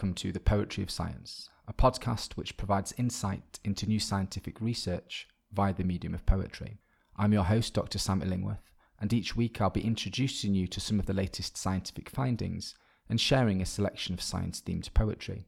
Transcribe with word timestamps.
Welcome 0.00 0.14
to 0.14 0.32
The 0.32 0.40
Poetry 0.40 0.82
of 0.82 0.90
Science, 0.90 1.50
a 1.68 1.74
podcast 1.74 2.32
which 2.32 2.56
provides 2.56 2.94
insight 2.96 3.60
into 3.64 3.84
new 3.84 4.00
scientific 4.00 4.58
research 4.58 5.28
via 5.52 5.74
the 5.74 5.84
medium 5.84 6.14
of 6.14 6.24
poetry. 6.24 6.78
I'm 7.18 7.34
your 7.34 7.44
host, 7.44 7.74
Dr. 7.74 7.98
Sam 7.98 8.22
Illingworth, 8.22 8.72
and 8.98 9.12
each 9.12 9.36
week 9.36 9.60
I'll 9.60 9.68
be 9.68 9.84
introducing 9.84 10.54
you 10.54 10.66
to 10.68 10.80
some 10.80 10.98
of 10.98 11.04
the 11.04 11.12
latest 11.12 11.58
scientific 11.58 12.08
findings 12.08 12.74
and 13.10 13.20
sharing 13.20 13.60
a 13.60 13.66
selection 13.66 14.14
of 14.14 14.22
science 14.22 14.62
themed 14.62 14.88
poetry. 14.94 15.44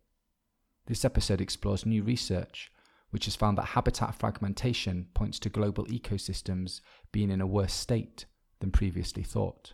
This 0.85 1.03
episode 1.03 1.41
explores 1.41 1.87
new 1.87 2.03
research 2.03 2.71
which 3.09 3.25
has 3.25 3.37
found 3.37 3.57
that 3.57 3.69
habitat 3.69 4.17
fragmentation 4.17 5.07
points 5.15 5.39
to 5.39 5.49
global 5.49 5.87
ecosystems 5.87 6.83
being 7.11 7.31
in 7.31 7.41
a 7.41 7.47
worse 7.47 7.73
state 7.73 8.27
than 8.61 8.71
previously 8.71 9.23
thought. 9.23 9.73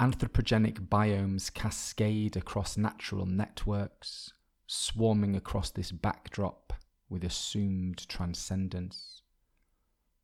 Anthropogenic 0.00 0.88
biomes 0.88 1.52
cascade 1.52 2.34
across 2.34 2.78
natural 2.78 3.26
networks, 3.26 4.32
swarming 4.66 5.36
across 5.36 5.68
this 5.68 5.92
backdrop 5.92 6.72
with 7.10 7.22
assumed 7.22 8.08
transcendence. 8.08 9.20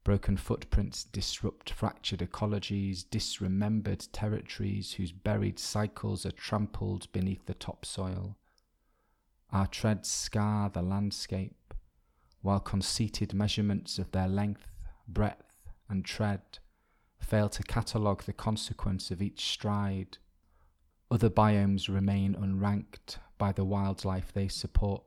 Broken 0.03 0.39
footprints 0.39 1.05
disrupt 1.05 1.69
fractured 1.69 2.21
ecologies, 2.21 3.05
disremembered 3.11 4.07
territories 4.15 4.95
whose 4.95 5.13
buried 5.13 5.59
cycles 5.59 6.25
are 6.25 6.33
trampled 6.33 7.13
beneath 7.13 7.45
the 7.45 7.53
topsoil. 7.53 8.39
Our 9.53 9.67
treads 9.67 10.09
scar 10.09 10.71
the 10.71 10.81
landscape, 10.81 11.75
while 12.41 12.61
conceited 12.61 13.35
measurements 13.35 13.99
of 13.99 14.11
their 14.13 14.29
length, 14.29 14.69
breadth, 15.07 15.53
and 15.87 16.03
tread 16.03 16.61
fail 17.19 17.49
to 17.49 17.63
catalogue 17.63 18.25
the 18.25 18.33
consequence 18.33 19.11
of 19.11 19.23
each 19.23 19.51
stride. 19.51 20.19
Other 21.11 21.31
biomes 21.31 21.93
remain 21.93 22.35
unranked 22.35 23.19
by 23.39 23.53
the 23.53 23.65
wildlife 23.65 24.33
they 24.33 24.49
support 24.49 25.03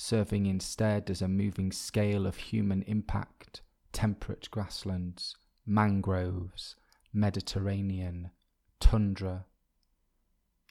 serving 0.00 0.46
instead 0.46 1.10
as 1.10 1.20
a 1.20 1.28
moving 1.28 1.70
scale 1.70 2.26
of 2.26 2.34
human 2.34 2.80
impact, 2.84 3.60
temperate 3.92 4.48
grasslands, 4.50 5.36
mangroves, 5.66 6.74
Mediterranean, 7.12 8.30
tundra. 8.80 9.44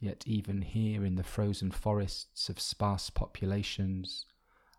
Yet, 0.02 0.24
even 0.26 0.64
here 0.64 1.06
in 1.06 1.16
the 1.16 1.24
frozen 1.24 1.70
forests 1.70 2.50
of 2.50 2.60
sparse 2.60 3.12
populations, 3.12 4.26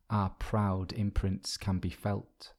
our 0.09 0.31
proud 0.31 0.93
imprints 0.95 1.57
can 1.57 1.79
be 1.79 1.91
felt, 1.91 2.53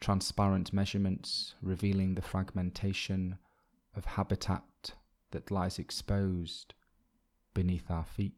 transparent 0.00 0.72
measurements 0.72 1.54
revealing 1.62 2.14
the 2.14 2.22
fragmentation 2.22 3.38
of 3.96 4.04
habitat 4.04 4.92
that 5.30 5.50
lies 5.50 5.78
exposed 5.78 6.74
beneath 7.54 7.90
our 7.90 8.04
feet. 8.04 8.34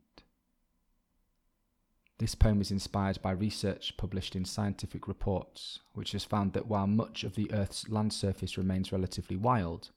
This 2.18 2.34
poem 2.34 2.60
is 2.60 2.70
inspired 2.70 3.22
by 3.22 3.30
research 3.30 3.96
published 3.96 4.36
in 4.36 4.44
Scientific 4.44 5.08
Reports, 5.08 5.80
which 5.94 6.12
has 6.12 6.24
found 6.24 6.52
that 6.52 6.66
while 6.66 6.86
much 6.86 7.24
of 7.24 7.34
the 7.34 7.50
Earth's 7.52 7.88
land 7.88 8.12
surface 8.12 8.58
remains 8.58 8.92
relatively 8.92 9.36
wild, 9.36 9.90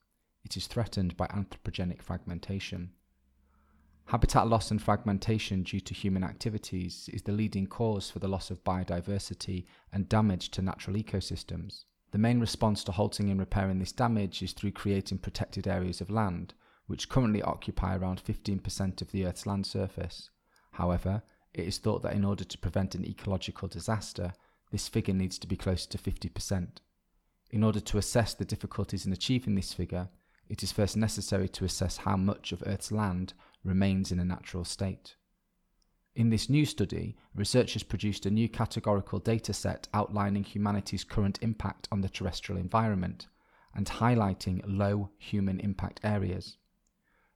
it 0.46 0.56
is 0.56 0.68
threatened 0.68 1.18
by 1.18 1.28
anthropogenic 1.28 2.02
fragmentation. 2.02 2.92
Habitat 4.06 4.48
loss 4.48 4.70
and 4.70 4.82
fragmentation 4.82 5.64
due 5.64 5.80
to 5.80 5.94
human 5.94 6.24
activities 6.24 7.10
is 7.14 7.24
the 7.24 7.32
leading 7.32 7.66
cause 7.66 8.10
for 8.10 8.20
the 8.20 8.28
loss 8.28 8.52
of 8.52 8.64
biodiversity 8.64 9.66
and 9.92 10.10
damage 10.10 10.50
to 10.50 10.62
natural 10.62 10.96
ecosystems. 10.96 11.86
The 12.12 12.20
main 12.20 12.40
response 12.40 12.84
to 12.84 12.92
halting 12.92 13.30
and 13.30 13.40
repairing 13.40 13.80
this 13.80 13.92
damage 13.92 14.44
is 14.44 14.54
through 14.54 14.74
creating 14.74 15.18
protected 15.20 15.68
areas 15.68 16.00
of 16.00 16.12
land, 16.12 16.54
which 16.86 17.10
currently 17.10 17.42
occupy 17.42 17.96
around 17.96 18.24
15% 18.24 19.02
of 19.02 19.12
the 19.12 19.26
Earth's 19.26 19.48
land 19.48 19.66
surface. 19.66 20.30
However, 20.72 21.24
it 21.54 21.68
is 21.68 21.78
thought 21.78 22.04
that 22.04 22.14
in 22.14 22.26
order 22.26 22.44
to 22.44 22.58
prevent 22.58 22.94
an 22.94 23.06
ecological 23.06 23.68
disaster, 23.68 24.34
this 24.72 24.88
figure 24.88 25.14
needs 25.14 25.40
to 25.40 25.48
be 25.48 25.56
closer 25.56 25.90
to 25.90 25.98
50%. 25.98 26.68
In 27.52 27.64
order 27.64 27.80
to 27.80 27.98
assess 27.98 28.34
the 28.34 28.46
difficulties 28.46 29.06
in 29.06 29.14
achieving 29.14 29.56
this 29.56 29.74
figure, 29.74 30.10
it 30.50 30.62
is 30.62 30.72
first 30.72 30.98
necessary 30.98 31.48
to 31.50 31.66
assess 31.66 31.98
how 31.98 32.18
much 32.18 32.52
of 32.52 32.64
Earth's 32.66 32.92
land 32.92 33.34
remains 33.64 34.12
in 34.12 34.20
a 34.20 34.26
natural 34.26 34.66
state. 34.66 35.16
In 36.16 36.30
this 36.30 36.50
new 36.50 36.66
study, 36.66 37.18
researchers 37.34 37.82
produced 37.82 38.26
a 38.26 38.32
new 38.32 38.48
categorical 38.48 39.18
data 39.20 39.52
set 39.52 39.88
outlining 39.94 40.44
humanity's 40.44 41.04
current 41.04 41.40
impact 41.42 41.88
on 41.92 42.02
the 42.02 42.10
terrestrial 42.10 42.62
environment 42.62 43.28
and 43.74 43.88
highlighting 43.88 44.62
low 44.66 45.10
human 45.18 45.60
impact 45.60 46.00
areas. 46.04 46.58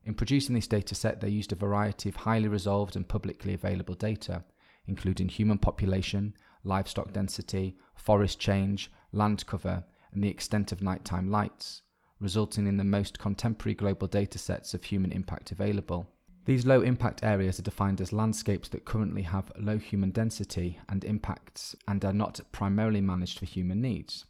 In 0.05 0.13
producing 0.13 0.53
this 0.53 0.67
dataset, 0.67 1.19
they 1.19 1.29
used 1.29 1.51
a 1.51 1.55
variety 1.55 2.09
of 2.09 2.17
highly 2.17 2.47
resolved 2.47 2.95
and 2.95 3.07
publicly 3.07 3.53
available 3.53 3.95
data, 3.95 4.43
including 4.85 5.27
human 5.27 5.57
population, 5.57 6.35
livestock 6.63 7.11
density, 7.11 7.75
forest 7.95 8.39
change, 8.39 8.91
land 9.11 9.45
cover, 9.47 9.83
and 10.13 10.23
the 10.23 10.29
extent 10.29 10.71
of 10.71 10.81
nighttime 10.81 11.29
lights, 11.29 11.81
resulting 12.19 12.67
in 12.67 12.77
the 12.77 12.83
most 12.83 13.19
contemporary 13.19 13.73
global 13.73 14.07
datasets 14.07 14.73
of 14.73 14.83
human 14.83 15.11
impact 15.11 15.51
available. 15.51 16.09
These 16.47 16.65
low 16.65 16.81
impact 16.81 17.23
areas 17.23 17.59
are 17.59 17.63
defined 17.63 18.01
as 18.01 18.11
landscapes 18.11 18.69
that 18.69 18.85
currently 18.85 19.21
have 19.23 19.51
low 19.59 19.77
human 19.77 20.09
density 20.09 20.79
and 20.89 21.03
impacts 21.03 21.75
and 21.87 22.03
are 22.03 22.13
not 22.13 22.39
primarily 22.51 23.01
managed 23.01 23.37
for 23.37 23.45
human 23.45 23.81
needs 23.81 24.25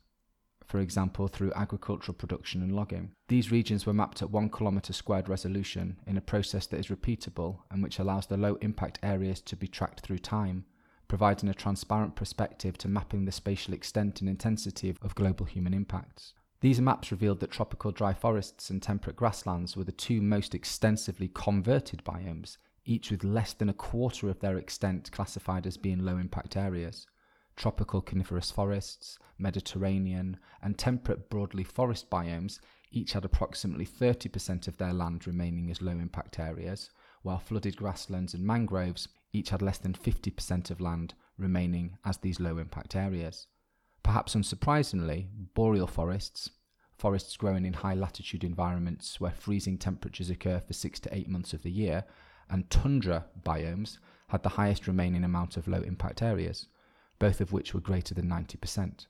for 0.67 0.79
example 0.79 1.27
through 1.27 1.53
agricultural 1.53 2.13
production 2.13 2.61
and 2.61 2.73
logging. 2.73 3.11
These 3.29 3.51
regions 3.51 3.85
were 3.85 3.93
mapped 3.93 4.21
at 4.21 4.29
1 4.29 4.49
km 4.49 4.93
squared 4.93 5.29
resolution 5.29 5.97
in 6.05 6.17
a 6.17 6.21
process 6.21 6.67
that 6.67 6.79
is 6.79 6.87
repeatable 6.87 7.59
and 7.71 7.81
which 7.81 7.99
allows 7.99 8.27
the 8.27 8.37
low 8.37 8.55
impact 8.55 8.99
areas 9.01 9.41
to 9.41 9.55
be 9.55 9.67
tracked 9.67 10.01
through 10.01 10.19
time, 10.19 10.65
providing 11.07 11.49
a 11.49 11.53
transparent 11.53 12.15
perspective 12.15 12.77
to 12.79 12.89
mapping 12.89 13.25
the 13.25 13.31
spatial 13.31 13.73
extent 13.73 14.19
and 14.19 14.29
intensity 14.29 14.89
of, 14.89 14.97
of 15.01 15.15
global 15.15 15.45
human 15.45 15.73
impacts. 15.73 16.33
These 16.59 16.81
maps 16.81 17.11
revealed 17.11 17.39
that 17.41 17.51
tropical 17.51 17.91
dry 17.91 18.13
forests 18.13 18.69
and 18.69 18.81
temperate 18.81 19.15
grasslands 19.15 19.77
were 19.77 19.83
the 19.83 19.91
two 19.91 20.21
most 20.21 20.55
extensively 20.55 21.27
converted 21.27 22.03
biomes, 22.03 22.57
each 22.85 23.11
with 23.11 23.23
less 23.23 23.53
than 23.53 23.69
a 23.69 23.73
quarter 23.73 24.29
of 24.29 24.39
their 24.39 24.57
extent 24.57 25.11
classified 25.11 25.67
as 25.67 25.77
being 25.77 25.99
low 25.99 26.17
impact 26.17 26.57
areas 26.57 27.05
tropical 27.57 28.01
coniferous 28.01 28.51
forests, 28.51 29.17
Mediterranean, 29.37 30.37
and 30.61 30.77
temperate 30.77 31.29
broadleaf 31.29 31.67
forest 31.67 32.09
biomes 32.09 32.59
each 32.91 33.13
had 33.13 33.25
approximately 33.25 33.85
30% 33.85 34.67
of 34.67 34.77
their 34.77 34.93
land 34.93 35.27
remaining 35.27 35.69
as 35.69 35.81
low 35.81 35.91
impact 35.91 36.39
areas, 36.39 36.91
while 37.23 37.39
flooded 37.39 37.75
grasslands 37.75 38.33
and 38.33 38.45
mangroves 38.45 39.09
each 39.33 39.49
had 39.49 39.61
less 39.61 39.79
than 39.79 39.93
50% 39.93 40.71
of 40.71 40.79
land 40.79 41.15
remaining 41.37 41.97
as 42.05 42.17
these 42.19 42.39
low 42.39 42.59
impact 42.59 42.95
areas. 42.95 43.47
Perhaps 44.07 44.35
unsurprisingly, 44.35 45.27
boreal 45.53 45.85
forests, 45.85 46.49
forests 46.97 47.35
growing 47.35 47.65
in 47.65 47.73
high 47.73 47.93
latitude 47.93 48.45
environments 48.45 49.19
where 49.19 49.31
freezing 49.31 49.77
temperatures 49.77 50.29
occur 50.29 50.61
for 50.61 50.71
six 50.71 50.97
to 51.01 51.13
eight 51.13 51.27
months 51.27 51.51
of 51.51 51.61
the 51.61 51.69
year, 51.69 52.05
and 52.49 52.69
tundra 52.69 53.25
biomes 53.43 53.97
had 54.29 54.43
the 54.43 54.55
highest 54.55 54.87
remaining 54.87 55.25
amount 55.25 55.57
of 55.57 55.67
low 55.67 55.81
impact 55.81 56.21
areas 56.21 56.67
both 57.19 57.41
of 57.41 57.51
which 57.51 57.73
were 57.73 57.81
greater 57.81 58.13
than 58.13 58.29
90%. 58.29 59.07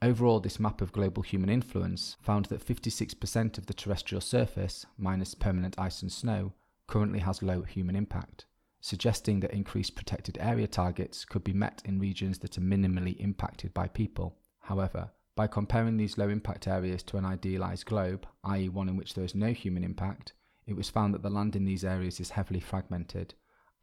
Overall, 0.00 0.40
this 0.40 0.58
map 0.58 0.80
of 0.80 0.90
global 0.90 1.22
human 1.22 1.48
influence 1.48 2.16
found 2.20 2.46
that 2.46 2.66
56% 2.66 3.56
of 3.56 3.66
the 3.66 3.74
terrestrial 3.74 4.20
surface, 4.20 4.84
minus 4.98 5.34
permanent 5.34 5.78
ice 5.78 6.02
and 6.02 6.10
snow, 6.10 6.54
currently 6.88 7.20
has 7.20 7.40
low 7.40 7.62
human 7.62 7.94
impact, 7.94 8.46
suggesting 8.82 9.38
that 9.40 9.52
increased 9.52 9.94
protected 9.94 10.36
area 10.40 10.66
targets 10.66 11.24
could 11.24 11.44
be 11.44 11.52
met 11.52 11.80
in 11.84 12.00
regions 12.00 12.40
that 12.40 12.58
are 12.58 12.62
minimally 12.62 13.16
impacted 13.20 13.72
by 13.72 13.86
people. 13.86 14.36
However, 14.58 15.12
by 15.36 15.46
comparing 15.46 15.96
these 15.96 16.18
low 16.18 16.28
impact 16.28 16.66
areas 16.66 17.02
to 17.04 17.16
an 17.16 17.24
idealised 17.24 17.86
globe, 17.86 18.26
i.e., 18.44 18.68
one 18.68 18.88
in 18.88 18.96
which 18.96 19.14
there 19.14 19.24
is 19.24 19.36
no 19.36 19.52
human 19.52 19.84
impact, 19.84 20.34
it 20.66 20.74
was 20.74 20.90
found 20.90 21.14
that 21.14 21.22
the 21.22 21.30
land 21.30 21.54
in 21.54 21.64
these 21.64 21.84
areas 21.84 22.18
is 22.18 22.30
heavily 22.30 22.58
fragmented, 22.58 23.34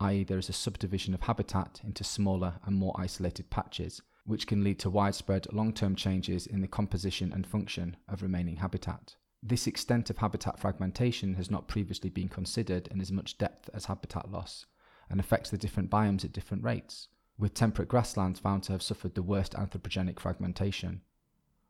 i.e., 0.01 0.25
there 0.25 0.37
is 0.37 0.49
a 0.49 0.53
subdivision 0.53 1.13
of 1.13 1.21
habitat 1.21 1.79
into 1.83 2.03
smaller 2.03 2.55
and 2.65 2.75
more 2.75 2.93
isolated 2.99 3.49
patches, 3.49 4.01
which 4.25 4.47
can 4.47 4.65
lead 4.65 4.79
to 4.79 4.89
widespread 4.89 5.47
long 5.53 5.71
term 5.71 5.95
changes 5.95 6.45
in 6.45 6.59
the 6.61 6.67
composition 6.67 7.31
and 7.31 7.47
function 7.47 7.95
of 8.09 8.21
remaining 8.21 8.57
habitat. 8.57 9.15
This 9.41 9.65
extent 9.65 10.09
of 10.09 10.17
habitat 10.17 10.59
fragmentation 10.59 11.35
has 11.35 11.49
not 11.49 11.69
previously 11.69 12.09
been 12.09 12.27
considered 12.27 12.87
in 12.89 12.99
as 12.99 13.13
much 13.13 13.37
depth 13.37 13.69
as 13.73 13.85
habitat 13.85 14.29
loss, 14.29 14.65
and 15.09 15.19
affects 15.19 15.49
the 15.49 15.57
different 15.57 15.89
biomes 15.89 16.23
at 16.23 16.33
different 16.33 16.63
rates, 16.63 17.07
with 17.37 17.53
temperate 17.53 17.89
grasslands 17.89 18.39
found 18.39 18.63
to 18.63 18.71
have 18.71 18.81
suffered 18.81 19.15
the 19.15 19.23
worst 19.23 19.53
anthropogenic 19.53 20.19
fragmentation. 20.19 21.01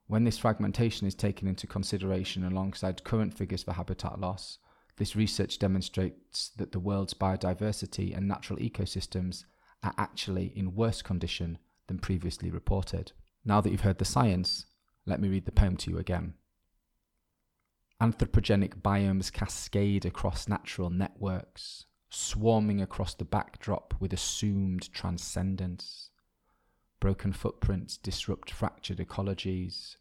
When 0.07 0.23
this 0.23 0.39
fragmentation 0.39 1.07
is 1.07 1.15
taken 1.15 1.47
into 1.47 1.67
consideration 1.67 2.43
alongside 2.43 3.03
current 3.03 3.33
figures 3.33 3.63
for 3.63 3.73
habitat 3.73 4.19
loss, 4.19 4.57
This 4.99 5.15
research 5.15 5.59
demonstrates 5.59 6.49
that 6.57 6.73
the 6.73 6.79
world's 6.79 7.13
biodiversity 7.13 8.15
and 8.15 8.27
natural 8.27 8.59
ecosystems 8.59 9.45
are 9.81 9.93
actually 9.97 10.51
in 10.57 10.75
worse 10.75 11.01
condition 11.01 11.57
than 11.87 11.99
previously 11.99 12.51
reported. 12.51 13.13
Now 13.45 13.61
that 13.61 13.71
you've 13.71 13.81
heard 13.81 13.97
the 13.97 14.05
science, 14.05 14.65
let 15.05 15.21
me 15.21 15.29
read 15.29 15.45
the 15.45 15.53
poem 15.53 15.77
to 15.77 15.89
you 15.89 15.97
again. 15.99 16.33
Anthropogenic 18.01 18.81
biomes 18.81 19.31
cascade 19.31 20.05
across 20.05 20.49
natural 20.49 20.89
networks, 20.89 21.85
swarming 22.09 22.81
across 22.81 23.13
the 23.13 23.25
backdrop 23.25 23.93
with 23.99 24.13
assumed 24.13 24.91
transcendence. 24.91 26.09
Broken 26.99 27.31
footprints 27.31 27.97
disrupt 27.97 28.51
fractured 28.51 28.97
ecologies, 28.97 29.95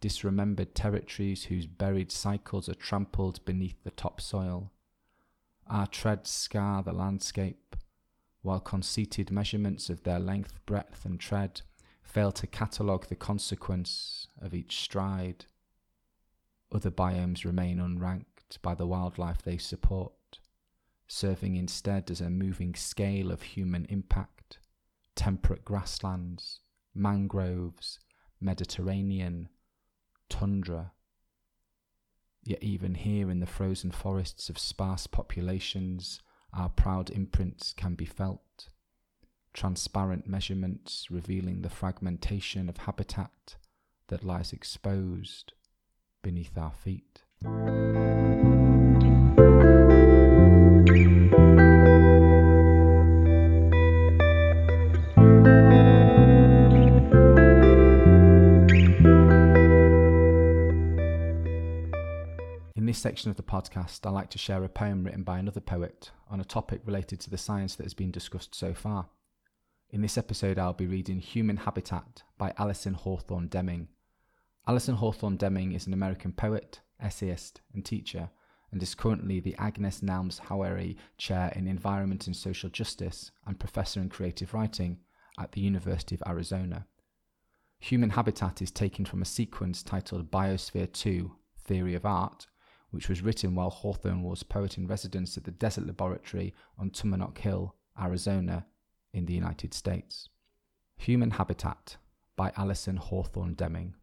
disremembered 0.00 0.74
territories 0.74 1.44
whose 1.44 1.66
buried 1.66 2.12
cycles 2.12 2.68
are 2.68 2.74
trampled 2.74 3.44
beneath 3.44 3.82
the 3.84 3.90
topsoil. 3.92 4.70
Our 5.66 5.86
treads 5.86 6.30
scar 6.30 6.82
the 6.82 6.92
landscape, 6.92 7.76
while 8.42 8.60
conceited 8.60 9.30
measurements 9.30 9.88
of 9.88 10.02
their 10.02 10.18
length, 10.18 10.64
breadth, 10.66 11.04
and 11.04 11.18
tread 11.18 11.62
fail 12.02 12.32
to 12.32 12.46
catalogue 12.46 13.06
the 13.06 13.14
consequence 13.14 14.26
of 14.40 14.52
each 14.52 14.80
stride. 14.80 15.46
Other 16.70 16.90
biomes 16.90 17.44
remain 17.44 17.78
unranked 17.78 18.60
by 18.60 18.74
the 18.74 18.86
wildlife 18.86 19.42
they 19.42 19.56
support 19.56 20.12
serving 21.12 21.56
instead 21.56 22.10
as 22.10 22.22
a 22.22 22.30
moving 22.30 22.74
scale 22.74 23.30
of 23.30 23.42
human 23.42 23.84
impact. 23.90 24.58
Temperate 25.14 25.64
grasslands, 25.64 26.60
mangroves, 26.94 27.98
Mediterranean, 28.40 29.48
tundra. 30.30 30.92
Yet, 32.42 32.62
even 32.62 32.94
here 32.94 33.30
in 33.30 33.40
the 33.40 33.46
frozen 33.46 33.90
forests 33.90 34.48
of 34.48 34.58
sparse 34.58 35.06
populations, 35.06 36.20
our 36.52 36.70
proud 36.70 37.10
imprints 37.10 37.74
can 37.74 37.94
be 37.94 38.06
felt. 38.06 38.68
Transparent 39.52 40.26
measurements 40.26 41.08
revealing 41.10 41.60
the 41.60 41.68
fragmentation 41.68 42.70
of 42.70 42.78
habitat 42.78 43.56
that 44.08 44.24
lies 44.24 44.52
exposed 44.52 45.52
beneath 46.22 46.56
our 46.56 46.72
feet. 46.72 47.20
This 62.92 62.98
section 62.98 63.30
of 63.30 63.38
the 63.38 63.42
podcast, 63.42 64.06
I 64.06 64.10
like 64.10 64.28
to 64.28 64.38
share 64.38 64.62
a 64.62 64.68
poem 64.68 65.02
written 65.02 65.22
by 65.22 65.38
another 65.38 65.62
poet 65.62 66.10
on 66.28 66.40
a 66.40 66.44
topic 66.44 66.82
related 66.84 67.20
to 67.20 67.30
the 67.30 67.38
science 67.38 67.74
that 67.74 67.84
has 67.84 67.94
been 67.94 68.10
discussed 68.10 68.54
so 68.54 68.74
far. 68.74 69.08
In 69.88 70.02
this 70.02 70.18
episode, 70.18 70.58
I'll 70.58 70.74
be 70.74 70.86
reading 70.86 71.18
Human 71.18 71.56
Habitat 71.56 72.22
by 72.36 72.52
Alison 72.58 72.92
Hawthorne 72.92 73.48
Deming. 73.48 73.88
Alison 74.68 74.96
Hawthorne 74.96 75.38
Deming 75.38 75.72
is 75.72 75.86
an 75.86 75.94
American 75.94 76.32
poet, 76.32 76.80
essayist, 77.00 77.62
and 77.72 77.82
teacher, 77.82 78.28
and 78.70 78.82
is 78.82 78.94
currently 78.94 79.40
the 79.40 79.56
Agnes 79.58 80.02
Nelms 80.02 80.38
Haughey 80.38 80.96
Chair 81.16 81.50
in 81.56 81.66
Environment 81.66 82.26
and 82.26 82.36
Social 82.36 82.68
Justice 82.68 83.30
and 83.46 83.58
Professor 83.58 84.00
in 84.00 84.10
Creative 84.10 84.52
Writing 84.52 84.98
at 85.38 85.52
the 85.52 85.62
University 85.62 86.14
of 86.14 86.22
Arizona. 86.26 86.86
Human 87.78 88.10
Habitat 88.10 88.60
is 88.60 88.70
taken 88.70 89.06
from 89.06 89.22
a 89.22 89.24
sequence 89.24 89.82
titled 89.82 90.30
Biosphere 90.30 90.92
2 90.92 91.32
Theory 91.56 91.94
of 91.94 92.04
Art, 92.04 92.48
which 92.92 93.08
was 93.08 93.22
written 93.22 93.54
while 93.54 93.70
Hawthorne 93.70 94.22
was 94.22 94.42
poet 94.42 94.78
in 94.78 94.86
residence 94.86 95.36
at 95.36 95.44
the 95.44 95.50
Desert 95.50 95.86
Laboratory 95.86 96.54
on 96.78 96.90
Tumamoc 96.90 97.38
Hill, 97.38 97.74
Arizona, 98.00 98.66
in 99.12 99.26
the 99.26 99.34
United 99.34 99.74
States. 99.74 100.28
Human 100.96 101.32
Habitat 101.32 101.96
by 102.36 102.52
Alison 102.56 102.98
Hawthorne 102.98 103.54
Deming. 103.54 103.94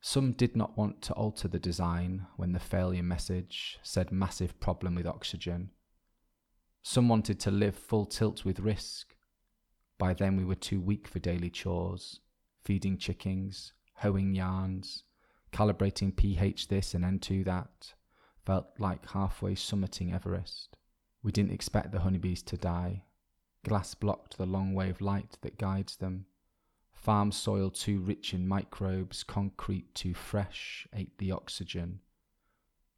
Some 0.00 0.32
did 0.32 0.56
not 0.56 0.76
want 0.76 1.00
to 1.02 1.12
alter 1.14 1.46
the 1.46 1.60
design 1.60 2.26
when 2.36 2.52
the 2.52 2.58
failure 2.58 3.04
message 3.04 3.78
said 3.84 4.10
massive 4.10 4.58
problem 4.58 4.96
with 4.96 5.06
oxygen. 5.06 5.70
Some 6.82 7.08
wanted 7.08 7.38
to 7.40 7.52
live 7.52 7.76
full 7.76 8.06
tilt 8.06 8.44
with 8.44 8.58
risk. 8.58 9.14
By 9.96 10.12
then 10.12 10.36
we 10.36 10.44
were 10.44 10.56
too 10.56 10.80
weak 10.80 11.06
for 11.06 11.20
daily 11.20 11.50
chores, 11.50 12.18
feeding 12.64 12.98
chickens, 12.98 13.72
hoeing 13.98 14.34
yarns, 14.34 15.04
Calibrating 15.52 16.16
pH 16.16 16.68
this 16.68 16.94
and 16.94 17.04
N2 17.04 17.44
that 17.44 17.92
felt 18.46 18.68
like 18.78 19.10
halfway 19.10 19.54
summiting 19.54 20.12
Everest. 20.12 20.78
We 21.22 21.30
didn't 21.30 21.52
expect 21.52 21.92
the 21.92 22.00
honeybees 22.00 22.42
to 22.44 22.56
die. 22.56 23.04
Glass 23.62 23.94
blocked 23.94 24.38
the 24.38 24.46
long 24.46 24.72
wave 24.72 25.02
light 25.02 25.36
that 25.42 25.58
guides 25.58 25.96
them. 25.96 26.24
Farm 26.94 27.30
soil 27.30 27.70
too 27.70 28.00
rich 28.00 28.32
in 28.32 28.48
microbes, 28.48 29.22
concrete 29.22 29.94
too 29.94 30.14
fresh, 30.14 30.88
ate 30.94 31.18
the 31.18 31.32
oxygen. 31.32 32.00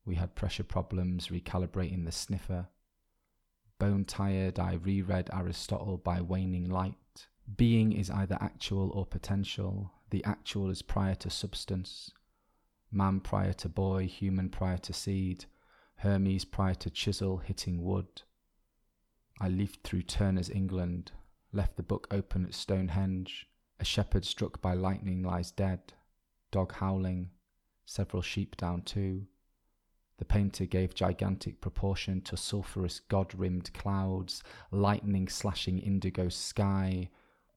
We 0.04 0.14
had 0.14 0.36
pressure 0.36 0.64
problems 0.64 1.28
recalibrating 1.28 2.04
the 2.04 2.12
sniffer. 2.12 2.68
Bone 3.80 4.04
tired, 4.04 4.60
I 4.60 4.74
reread 4.74 5.28
Aristotle 5.32 5.96
by 5.96 6.20
waning 6.20 6.70
light. 6.70 7.26
Being 7.56 7.92
is 7.92 8.10
either 8.10 8.38
actual 8.40 8.90
or 8.90 9.04
potential. 9.04 9.90
The 10.10 10.24
actual 10.24 10.70
is 10.70 10.82
prior 10.82 11.16
to 11.16 11.30
substance 11.30 12.12
man 12.94 13.20
prior 13.20 13.52
to 13.52 13.68
boy, 13.68 14.06
human 14.06 14.48
prior 14.48 14.78
to 14.78 14.92
seed, 14.92 15.46
Hermes 15.96 16.44
prior 16.44 16.74
to 16.74 16.90
chisel 16.90 17.38
hitting 17.38 17.82
wood. 17.82 18.22
I 19.40 19.48
lived 19.48 19.82
through 19.82 20.02
Turner's 20.02 20.50
England, 20.50 21.12
left 21.52 21.76
the 21.76 21.82
book 21.82 22.06
open 22.10 22.44
at 22.44 22.54
Stonehenge. 22.54 23.48
A 23.80 23.84
shepherd 23.84 24.24
struck 24.24 24.62
by 24.62 24.74
lightning 24.74 25.22
lies 25.22 25.50
dead, 25.50 25.92
dog 26.52 26.74
howling, 26.74 27.30
several 27.84 28.22
sheep 28.22 28.56
down 28.56 28.82
too. 28.82 29.26
The 30.18 30.24
painter 30.24 30.64
gave 30.64 30.94
gigantic 30.94 31.60
proportion 31.60 32.20
to 32.22 32.36
sulphurous 32.36 33.00
god 33.00 33.34
rimmed 33.34 33.74
clouds, 33.74 34.42
lightning 34.70 35.28
slashing 35.28 35.80
indigo 35.80 36.28
sky, 36.28 37.10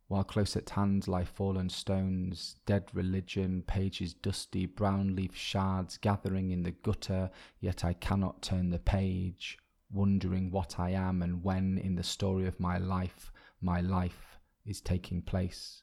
while 0.07 0.23
close 0.23 0.55
at 0.55 0.69
hand 0.69 1.07
lie 1.07 1.25
fallen 1.25 1.69
stones, 1.69 2.55
dead 2.65 2.85
religion, 2.93 3.63
pages 3.67 4.13
dusty, 4.13 4.65
brown 4.65 5.15
leaf 5.15 5.35
shards 5.35 5.97
gathering 5.97 6.51
in 6.51 6.63
the 6.63 6.71
gutter, 6.71 7.29
yet 7.59 7.83
I 7.83 7.93
cannot 7.93 8.41
turn 8.41 8.69
the 8.69 8.79
page, 8.79 9.57
wondering 9.91 10.49
what 10.49 10.79
I 10.79 10.91
am 10.91 11.21
and 11.21 11.43
when 11.43 11.77
in 11.77 11.95
the 11.95 12.03
story 12.03 12.47
of 12.47 12.59
my 12.59 12.77
life 12.77 13.31
my 13.61 13.81
life 13.81 14.37
is 14.65 14.81
taking 14.81 15.21
place. 15.21 15.81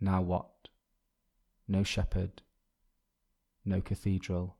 Now 0.00 0.20
what? 0.20 0.68
No 1.68 1.82
shepherd, 1.84 2.42
no 3.64 3.80
cathedral. 3.80 4.56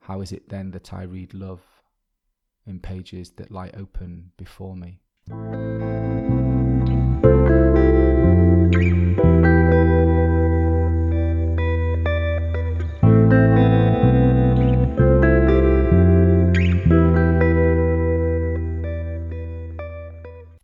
How 0.00 0.20
is 0.20 0.32
it 0.32 0.48
then 0.48 0.70
that 0.72 0.92
I 0.92 1.04
read 1.04 1.32
love 1.32 1.62
in 2.66 2.78
pages 2.78 3.30
that 3.32 3.50
lie 3.50 3.70
open 3.74 4.32
before 4.36 4.76
me? 4.76 5.00